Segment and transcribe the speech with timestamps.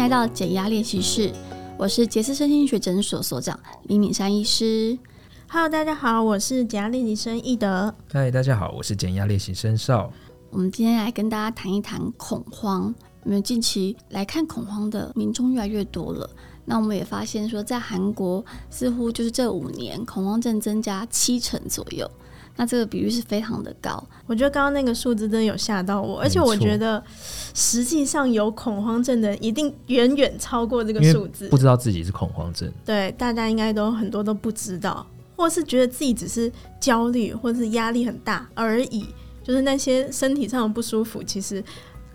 [0.00, 1.30] 来到减压练习室，
[1.76, 4.98] 我是杰斯身心学诊所所长李敏山医师。
[5.46, 7.94] Hello，大家好，我是减压练习生易德。
[8.10, 10.10] 嗨，大家好，我是减压练习生少。
[10.48, 12.94] 我们今天来跟大家谈一谈恐慌。
[13.26, 16.30] 因为近期来看恐慌的民众越来越多了，
[16.64, 22.10] 那我们也发现说，在韩国似乎就是这五年恐慌症增加七成左右。
[22.60, 27.02] 那这个比率是非常的高，我觉得刚刚那个数字真的有吓到我，而且我觉得
[27.54, 31.48] 实际上有恐慌症的人一定远远超过这个数字。
[31.48, 35.06] 不知道自己是恐慌症，对，大家应该都很多都不知道，
[35.36, 39.06] 或是觉得自己只是焦虑或是压力很大而已，
[39.42, 41.64] 就是那些身体上的不舒服，其实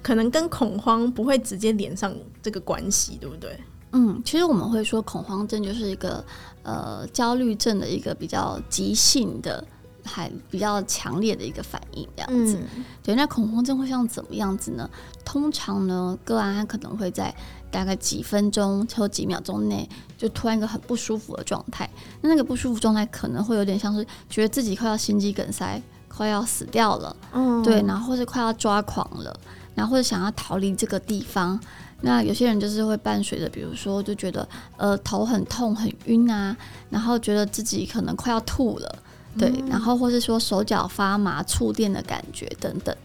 [0.04, 3.50] 可能跟恐慌不会直接连上这个关系，对不对？
[3.94, 6.24] 嗯，其实我们会说恐慌症就是一个
[6.62, 9.66] 呃焦虑症的一个比较急性的。
[10.06, 12.58] 还比较强烈的一个反应，这样子。
[12.78, 14.90] 嗯、对，那恐慌症会像怎么样子呢？
[15.26, 17.34] 通常呢，个案他可能会在
[17.72, 21.90] 大概几分钟或几秒钟内，就突然一个很不舒服的状态。
[22.22, 27.16] 那那个不舒服状态可能会有点像是觉得自己快要心肌梗塞，快要死掉了。
[27.34, 29.38] 嗯，对，然后或是快要抓狂了，
[29.74, 31.60] 然后或者想要逃离这个地方。
[32.02, 34.48] 那有些人就是会伴随着，比如说就觉得
[34.78, 36.56] 呃头很痛、很晕啊，
[36.90, 38.96] 然后觉得自己可能快要吐了。
[39.38, 42.96] 对，然后或是说手脚发麻、触电的感觉等等，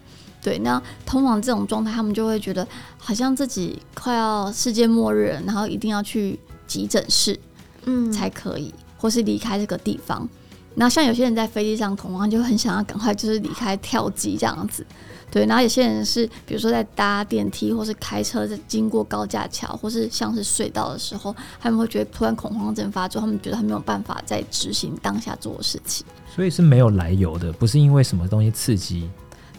[0.43, 2.67] 对，那通常这种状态，他们就会觉得
[2.99, 7.39] 好像自己快要世界末日了，然后一定要去急诊室，
[7.85, 10.29] 嗯，才可以，或是离开这个地方。
[10.75, 14.87] 那像有些人在飞机上恐慌，就很想要赶快就是离开跳机这样子。
[15.31, 26.05] 对，然后有些人是，比如说在搭电梯或是开车在经过高架桥或是像是隧道的时候，他们会觉得突然恐慌症发作，他们觉得他没有办法再执行当下做的事情。
[26.35, 29.09] 所以是没有来由的，不是因为什么东西刺激，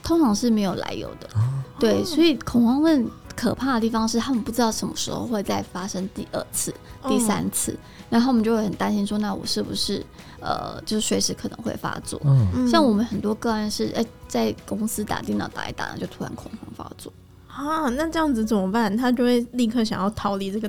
[0.04, 1.30] 通常是没有来由的。
[1.36, 1.40] 哦、
[1.80, 6.74] 对，所以恐慌症可怕的地方是他们不知道什么时候会再发生第二次、
[7.08, 7.78] 第三次，哦、
[8.10, 10.06] 然后他们就会很担心说，那我是不是？
[10.40, 12.20] 呃，就是随时可能会发作。
[12.24, 17.14] 嗯，像我们很多个案是，哎、欸，在公司打电脑打一打，就突然恐慌发作。
[17.48, 18.98] 啊，那这样子怎么办？
[18.98, 20.68] 他就会立刻想要逃离这个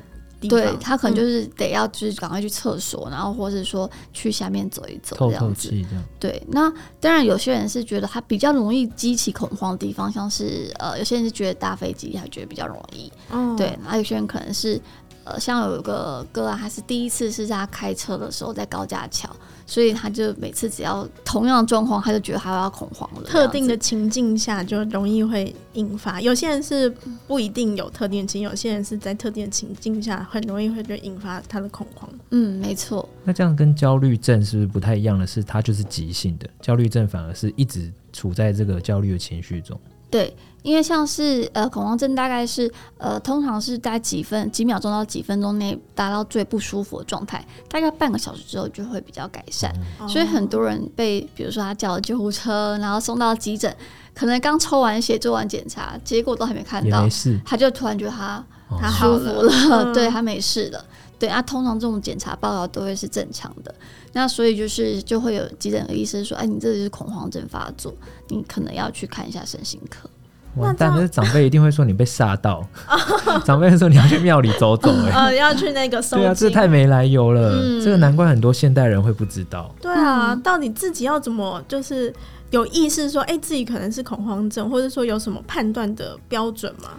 [0.48, 0.58] 地方。
[0.60, 5.72] 对，他可能就是得要就是赶快去厕所，然后或者说去下面走一走，这样子。
[6.18, 13.12] 对，那当然有些人是觉得他比较容易激起恐慌的地方，像是呃，有些人是觉得搭飞机，他觉得比较容易。
[13.30, 14.80] 嗯，对，那有些人可能是。
[15.24, 19.28] 呃，像有一个哥啊，他是第一次是在他开车的时候在高架桥，
[19.66, 23.22] 所以他就每次只要同样的状况，他就觉得他要恐慌了。
[23.22, 26.20] 特定的情境下就容易会引发。
[26.20, 26.90] 有些人是
[27.26, 32.08] 不一定有特定情，有些人是在特定的情境下很容易会就引发他的恐慌。
[32.30, 33.08] 嗯，没错。
[33.24, 39.78] 那这样跟焦虑症是不是不太一样的是，它就是急性的，焦虑症反而是一直处在这个焦虑的情绪中。
[40.12, 40.36] 对。
[40.62, 49.74] 因为像是呃恐慌症，大概是呃通常是在几分几秒钟到几分钟内达到最不舒服的状态，大概半个小时之后就会比较改善。
[50.00, 53.76] 嗯、所以很多人被比如说他叫了救护车，然后送到急诊，
[54.14, 57.08] 可能刚抽完血做完检查，结果都还没看到，
[57.44, 58.36] 他就突然觉得他、
[58.68, 60.84] 哦、他舒服了，嗯、对他没事了。
[61.22, 63.72] 对啊，通常这种检查报告都会是正常的。
[64.12, 67.94] 那所以就是就会有急诊的医生说，哎，你这是恐慌症发作，
[68.26, 70.10] 你可能要去看一下身心科。
[70.56, 72.66] 完蛋，那长辈一定会说你被吓到。
[73.46, 76.16] 长辈说你要去庙里走走，欸，哎，呃，要去那个收。
[76.16, 77.52] 对啊，这太没来由了。
[77.62, 79.72] 嗯，这个难怪很多现代人会不知道。
[79.80, 82.12] 对啊，到底自己要怎么就是
[82.50, 86.90] 有意识说，哎，自己可能是恐慌症，或者说有什么判断的标准吗？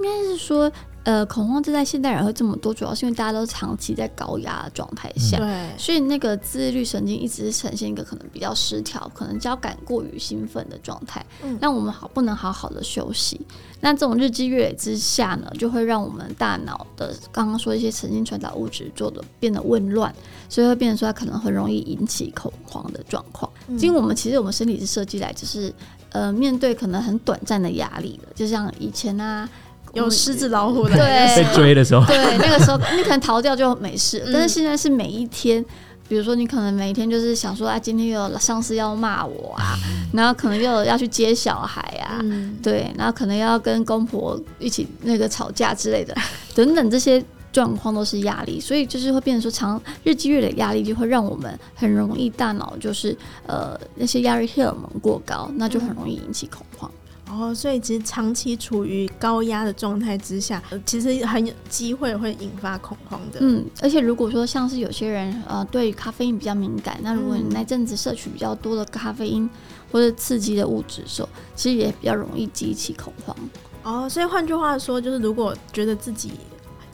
[0.00, 0.68] 应该是说。
[1.08, 13.40] 呃，恐慌症在现代人会这么多，主要是因为大家都长期在高压的状态下，对，所以那个自律神经一直是呈现一个可能比较失调，可能交感过于兴奋的状态，嗯，让我们好不能好好的休息。
[13.80, 20.14] 那这种日积月累之下呢，就会让我们大脑的刚刚说一些神经传导物质做的变得紊乱，
[20.50, 23.50] 所以会变成说它可能很容易引起恐慌的状况。
[23.68, 25.72] 嗯，因为我们其实我们身体是设计来就是
[26.10, 29.48] 呃面对可能很短暂的压力的，就像以前啊。
[29.94, 35.64] 有狮子老虎的，对，被追的时候，对，那个时候你可能逃掉就没事， 嗯、但是现在是每一天，
[36.08, 46.14] 比如说你可能每一天就是想说啊，今天又有上司要骂我啊，嗯、 然后可能又要去接小孩啊，嗯、对，然后可能要跟公婆一起那个吵架之类的，
[46.54, 56.90] 等等这些状况都是压力，所以就是会变成说长日积月累压力就会让我们很容易大脑就是呃那些压力荷尔蒙过高，那就很容易引起恐慌。
[57.30, 63.38] 哦，所以其实长期处于高压的状态之下，其实很有机会会引发恐慌的。
[63.40, 69.48] 嗯，而且如果说像是有些人呃对咖啡因比较敏感，那如果你那阵子摄取比较多的咖啡因
[69.92, 73.36] 或者刺激的物质的时候，其实也比较容易激起恐慌。
[73.82, 76.32] 哦，所以换句话说，就是如果觉得自己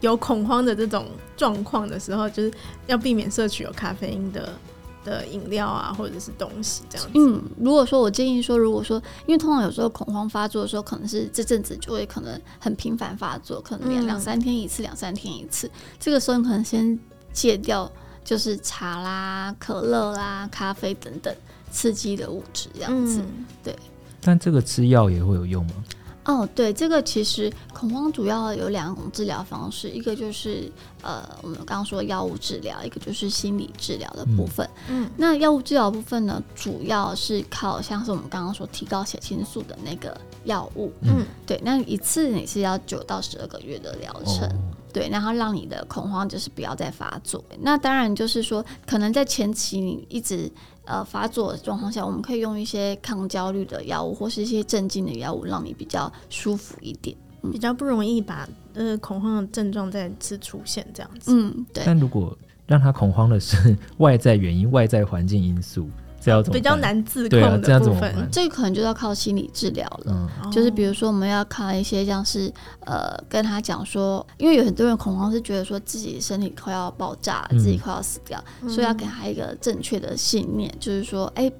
[0.01, 1.07] 有恐慌的这种
[1.37, 2.53] 状况的时候，就是
[2.87, 4.53] 要避免摄取有咖啡因的
[5.05, 7.13] 的饮料啊，或者是东西这样子。
[7.15, 15.71] 嗯，如果说我建议说，如果说因为通常有时候恐慌发作的时候，可能是这阵子就会可能很频繁发作，可能两两三天一次，两三天一次。
[16.01, 16.99] 这个时候你可能先
[17.33, 17.91] 戒掉，
[18.25, 21.35] 就是茶啦、可乐啦、咖啡等等
[21.71, 23.21] 刺激的物质这样子。
[23.21, 23.77] 嗯、对。
[24.21, 25.73] 但这个吃药也会有用吗？
[26.25, 30.73] 哦，对，这个其实恐慌主要有两种治疗方式，一个就是
[31.03, 34.69] 呃，我们刚刚说药物治疗，一个就是心理治疗的部分。
[34.89, 40.91] 嗯，那药物治疗部分呢，主要是靠像是我们刚刚说提高血清素的那个药物。
[41.03, 44.49] 嗯，对，那一次你是要九到十二个月的疗程。
[44.49, 44.53] 哦，
[44.95, 47.45] 对，然后让你的恐慌就是不要再发作。
[47.61, 50.51] 那当然就是说，可能在前期你一直。
[50.87, 61.33] 呃，发作的状况下，我们可以用一些抗焦虑的药物，或是一些镇静的药物，让你比较舒服一点，嗯、比较不容易把呃恐慌的症状再次出现这样子。
[61.35, 61.83] 嗯，对。
[61.87, 62.37] 但如果
[62.67, 65.89] 让他恐慌的是 外在原因、外在环境因素。
[66.53, 70.31] 比较难自控的部分，啊、这个可能就要靠心理治疗了。
[70.43, 81.51] 嗯、就是比如说，我们要靠一些像是呃，跟他讲说，因为有很多人恐慌是觉得说自己身体快要爆炸，嗯、自己快要死掉，所以要给他一个正确的信念，嗯、就是说，哎，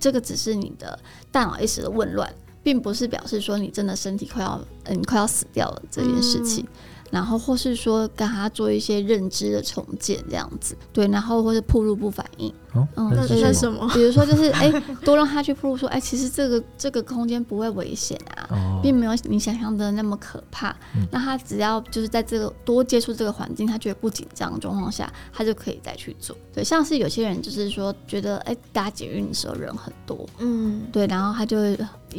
[0.00, 0.98] 这个只是你的
[1.30, 2.32] 大脑一时的紊乱，
[2.62, 6.64] 并不是表示说你真的身体快要，嗯，你快要死掉了这件事情。
[6.64, 6.76] 嗯
[7.10, 13.88] 然后或是说跟他做一些认知的重建这样子，对，然后或是铺路不反应，哦、嗯，那是什么？
[13.94, 14.70] 比如说就是哎，
[15.04, 20.74] 多让他去铺路说，哎，其实这个这个空间不会危险啊，哦、并没有你想象的那么可怕。
[20.96, 26.36] 嗯、那他只要就是在这个多接触这个环境，他觉得不紧张的状况下，他就可以再去做。
[26.52, 31.56] 对，像是有些人就是说觉得哎搭捷运的时候人很多，嗯，对，然后他就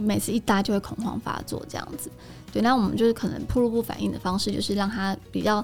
[0.01, 2.10] 每次一搭就会恐慌发作这样子。
[2.52, 5.64] 对，那我们就是可能铺路不反应的方式，就是让他比较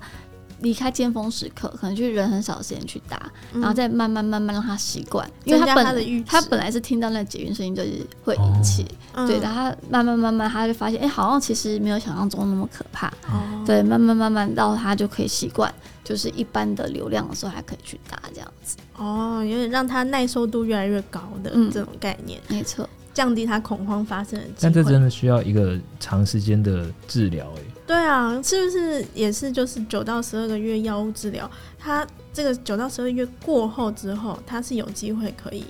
[0.60, 5.86] 离开尖峰时刻，可能就是人很少的时间去搭，嗯、然后再慢慢慢慢让他习惯，因为他本
[6.26, 18.78] 他，他本来是听到那捷运声音就是会引起，哦、对，然后他慢慢慢慢他就发现，哎，好像其实没有想象中那么可怕，哦、对，慢慢慢慢到他就可以习惯，就是一般的流量的时候还可以去搭这样子。
[18.96, 22.88] 哦，有点让他耐受度越来越高的这种概念，嗯、没错。
[23.13, 27.62] 降低他恐慌发生的机会，但这真的需要一个长时间的治疗哎。
[27.86, 31.50] 对啊，是不是也是就是九到十二个月药物治疗？
[31.77, 35.65] 他这个九到十二个月过后之后，他是有机会可以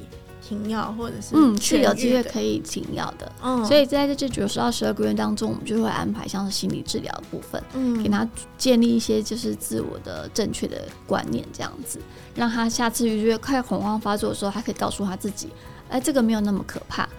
[0.47, 3.31] 停药，或者是嗯，是有机会可以停药的。
[3.41, 8.29] 嗯，所以在这九十到十二个月当中，我们就会安排像是心理治疗的部分，嗯，给他
[8.59, 11.99] 建立一些就是自我的正确的观念，这样子，
[12.35, 15.49] 让他下次遇到快恐慌发作的时候，他可以告诉他自己，
[15.89, 17.09] 哎，这个没有那么可怕。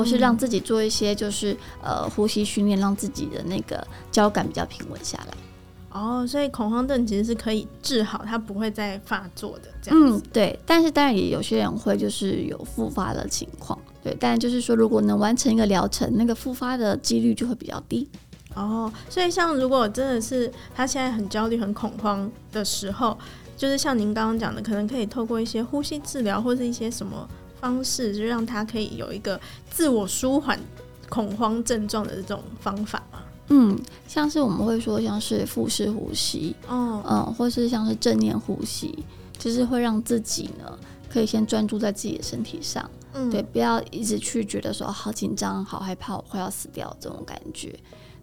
[0.00, 5.34] 或是让自己做一些，就是呃呼吸训练，让自己的那个交感比较平稳下来。
[5.92, 9.64] 哦，所以恐慌症其实是可以治好，它不会再发作的。
[9.82, 10.16] 这样子。
[10.16, 10.58] 嗯，对。
[10.64, 14.16] 但是当然也有些人会就是有复发的情况，对。
[14.18, 18.08] 但就是说，如果能完成一个疗程，那个复发的几率就会比较低。
[18.54, 23.18] 哦，所以像如果真的是他现在很焦虑、很恐慌的时候，
[23.56, 27.28] 就是像您刚刚讲的，可能可以透过一些呼吸治疗或是一些什么。
[27.60, 29.40] 方式就让他可以有一个
[29.70, 30.58] 自我舒缓
[31.08, 33.20] 恐慌症状的这种方法嘛？
[33.48, 39.04] 嗯，像是我们会说像是腹式呼吸，哦，嗯，或是像是正念呼吸，
[39.38, 47.76] 就是会让自己呢可以先专注在自己的身体上，嗯，对，不要一直去觉得说好紧张、好害怕、我快要死掉这种感觉，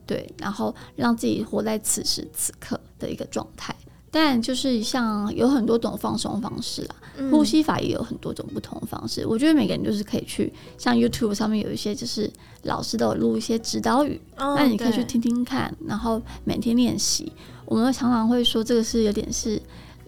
[0.05, 3.75] 对，然后让自己活在此时此刻的一个状态。
[4.09, 9.25] 但就是像有很多种放松方式啦，嗯、呼吸法也有很多种不同的方式。
[9.27, 12.31] 我觉得每个人就是可以去像 YouTube 上面有一些，就是
[12.63, 17.31] 老师都有录一些指导语，哦、那你可以去听听看，然后每天练习。
[17.65, 19.61] 我们常常会说这个是有点是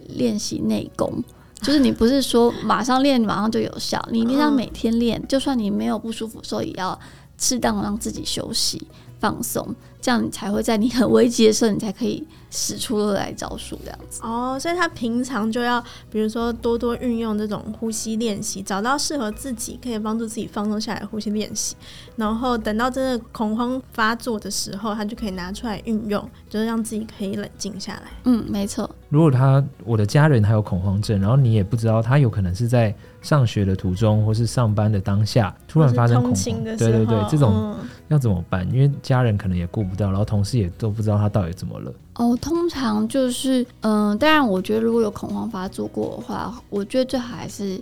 [0.08, 1.22] 练习内功，
[1.60, 6.98] 就是你不是说马上练马上就有效，你一定要每天练，哦、就算你没有不舒服的时候，也要
[7.36, 8.80] 适当让自己休息
[9.18, 12.26] 放松，这样你才会在你很危急的时候，你才可以。
[12.52, 15.80] 使出来招数这样子哦，所以他平常就要，
[16.10, 21.76] 比如说多多运用这种呼吸练习，找到适合自己可以帮助自己放松下来的呼吸练习，
[22.16, 28.10] 然后等到真的恐慌发作的时候，他就可以拿出来运用，就是让自己可以冷静下来。
[28.24, 28.90] 嗯，没错。
[29.10, 32.92] 如果他我的家人还有恐慌症，然后你也不知道他有可能是在
[33.22, 37.76] 上学的途中或是上班的当下突然发生恐慌，对对对，这种
[38.08, 38.68] 要怎么办？
[38.68, 41.92] 嗯、因为家人可能也顾不到，然后同事也都不知道他到底怎么了。
[42.14, 47.80] 哦，通常就是，嗯、呃，当然，我觉得如果有恐慌发作过的话，我觉得最好还是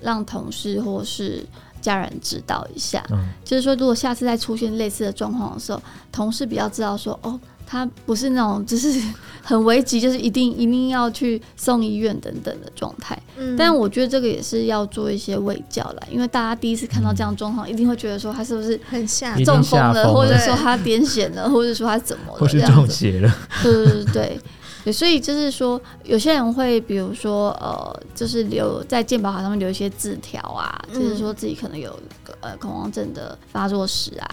[0.00, 1.44] 让同事或是
[1.80, 3.04] 家人知道一下。
[3.10, 7.38] 嗯，就是说，如果下次再出现类似的状况的时候，同事比较知道说，哦，
[7.70, 9.00] 他不是那种就是
[9.44, 13.16] 很危急，就是一定一定要去送医院等等的状态。
[13.38, 23.32] 嗯，但我觉得这个也是要做一些卫教啦，因为大家第一次看到这样状况，一定会觉得说他是不是很吓中风了，或者说他癫痫了，或者说他怎么了，或是中邪了。
[23.62, 24.40] 对对对对。
[24.82, 31.94] 对，所以就是说，有些人会比如说，呃，就是留在健保卡上面留一些字条啊，嗯、就是说自己可能有
[32.40, 34.26] 呃恐慌症的发作史啊，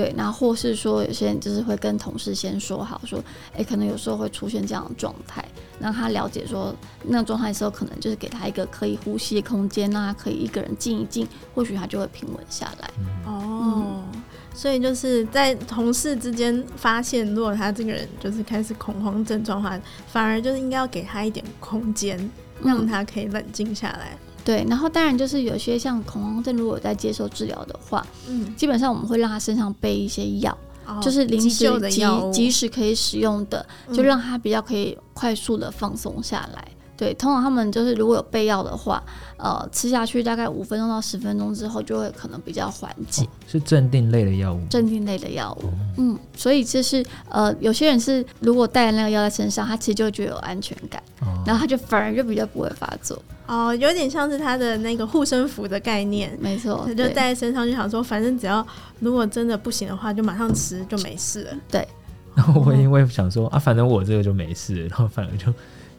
[0.00, 3.22] 对，然后或是说有些人就是会跟同事先说好，说，
[3.54, 5.44] 哎，可能有时候会出现这样的状态，
[5.78, 12.90] 让他了解说那个状态的时候，可能就是给他一个可以呼吸的空间，让他可以一个人静一静，或许他就会平稳下来。
[13.26, 13.84] 哦。
[13.84, 22.30] 嗯所以就是在同事之间发现，如果他这个人就是开始恐慌症状的话，反而就是应该要给他一点空间，
[22.62, 24.18] 让他可以冷静下来。
[24.44, 30.56] 对，然后当然就是有些像恐慌症，如果在接受治疗的话，嗯，基本上我们会让他身上备一些药，
[30.86, 36.68] 哦、就是临时及及时可以使用的，就让他比较可以快速的放松下来。
[37.00, 39.02] 对，通常他们就是如果有备药的话，
[39.38, 43.22] 呃，吃下去大概五分钟到十分钟之后，就会可能比较缓解。
[43.22, 44.60] 哦，是镇定类的药物。
[44.68, 53.18] 镇定类的药物，嗯，所以就是呃，有些人是如果带了那个药在身上，他其实就会觉得有安全感，哦，然后他就反而就比较不会发作。
[53.46, 58.64] 哦，有点像是他的那个护身符的概念，没错，他就带在身上，就想说，反正只要
[58.98, 61.52] 如果真的不行的话，就马上吃就没事了。
[61.70, 61.88] 对。
[62.34, 65.50] 然 后我因为想说啊，反正我这个就没事，然后反而就。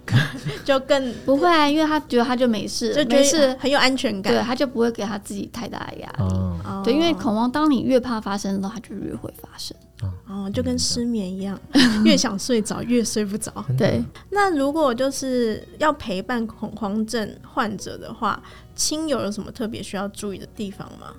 [0.65, 6.23] 就更 不会啊，因为他觉得他就没事，就没事，很有安全感，对，他就不会给他自己太大的压力。
[6.23, 9.75] 哦，对，因为恐慌，当你越怕发生的时候，他就越会发生。
[10.27, 11.59] 哦，就跟失眠一样，
[12.03, 13.53] 越想睡着越睡不着。
[13.77, 18.41] 对，那如果就是要陪伴恐慌症患者的话，
[18.75, 21.13] 亲友有什么特别需要注意的地方吗？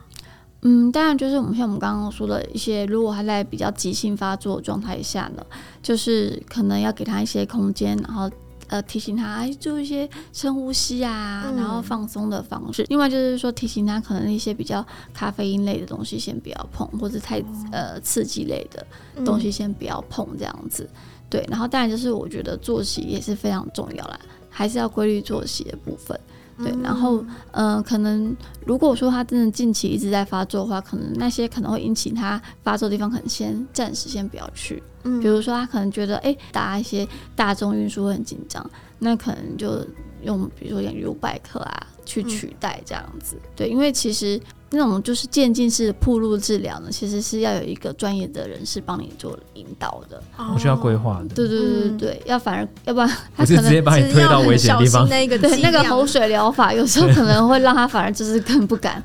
[0.62, 5.44] 嗯，当然就是我们像我们刚刚说的一些，如果他在比较急性发作状态下呢，
[5.80, 8.28] 就是可能要给他一些空间，然后。
[8.72, 12.86] 呃，提醒他做一些深呼吸啊，嗯、然后放松的方式。
[12.88, 18.86] 另外就是说，提醒他可能一些比较咖啡因类的东西先不要碰，或者太呃刺激类的
[19.26, 20.88] 东西先不要碰，这样子。
[20.90, 20.96] 嗯、
[21.28, 26.18] 对，然后当然就是我觉得作息也是非常重要啦，还是要规律作息的部分。
[26.58, 34.82] 对，然后，嗯、呃，可能如果说他真的近期一直在发作的话，可能那些可能会引起他发作的地方，可能先暂时先不要去。
[35.04, 38.64] 嗯，比如说他可能觉得，哎，搭一些大众运输会很紧张，
[38.98, 39.84] 那可能就
[40.22, 43.36] 用，比如说用 U-bike 啊，去取代这样子。
[43.36, 44.40] 嗯、对，因为其实。
[44.72, 50.22] 那种就是渐进式的铺路治疗呢，其实是要有一个专业的人士帮你做引导的。
[50.52, 51.34] 我需要规划的。
[51.34, 55.06] 对对对对对，要反而要不然他可能直接把你推到危险地方。
[55.08, 59.02] 那个对那个口水疗法， 有时候可能会让他反而就是更不敢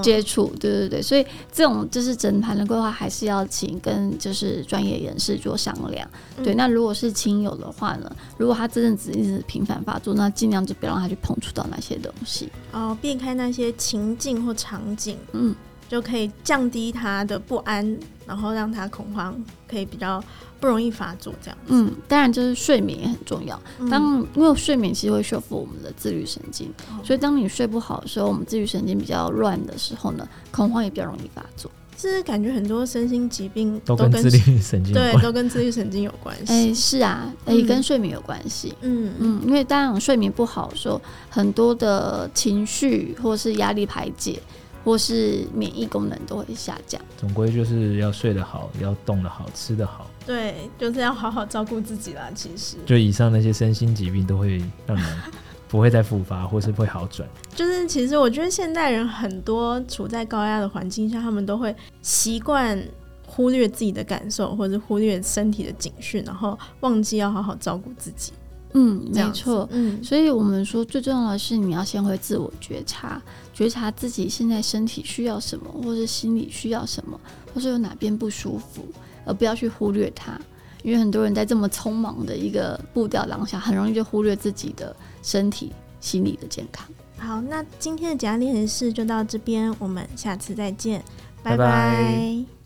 [0.00, 0.46] 接触。
[0.60, 6.08] 对对对，所以这种就是整盘的规划还是要请跟就是专业人士做商量。
[6.44, 12.48] 对，那如果是亲友的话呢，如果他这阵子一直频繁发作，那尽量就不要让他去碰触到那些东西。
[12.72, 14.99] 哦，避开那些情境或场景。
[15.32, 15.54] 嗯，
[15.88, 19.34] 就可以降低他的不安，然后让他恐慌
[19.68, 20.22] 可以比较
[20.60, 21.58] 不容易发作，这样。
[21.66, 23.60] 嗯，当然就是睡眠也很重要。
[23.90, 31.70] 当因为睡眠其实会修复我们的自律神经，嗯、所以当你睡不好的时候，我们自律神经比较乱的时候呢，恐慌也比较容易发作。
[31.96, 36.50] 是感觉很多身心疾病都跟自律神经对，都跟自律神经有关系。
[36.50, 38.74] 哎、欸，是啊，也、欸、跟睡眠有关系。
[38.80, 44.40] 嗯嗯，因为当然睡眠不好的时候，很多的情绪或是压力排解。
[44.84, 50.06] 或是免疫功能都会下降，总归就是要睡得好，要动得好，吃得好。
[50.26, 52.30] 对，就是要好好照顾自己啦。
[52.34, 55.22] 其实，就以上那些身心疾病都会让人
[55.68, 57.28] 不会再复发，或是会好转。
[57.54, 62.80] 就是其实我觉得现代人很多处在高压的环境下，他们都会习惯
[63.26, 68.32] 忽略自己的感受，或者忽略身体的警讯，然后忘记要好好照顾自己。
[68.72, 69.68] 嗯，没错。
[69.72, 73.20] 嗯，所以我们说最重要的是你要先会自我觉察，
[73.52, 77.18] 觉察自己现在身体需要什么，或是心理需要什么，
[77.54, 78.86] 或是有哪边不舒服，
[79.24, 80.40] 而不要去忽略它。
[80.82, 86.86] 因为很多人在这么匆忙的一个步调当下，很容易就忽略自己的身体、心理的健康。
[87.18, 91.02] 好，那今天的减压练习室就到这边，我们下次再见，
[91.42, 91.56] 拜拜。
[91.56, 92.59] 拜拜。